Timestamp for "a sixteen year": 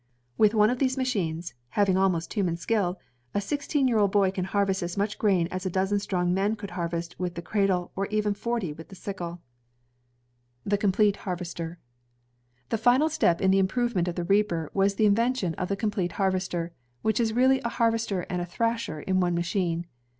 3.35-3.99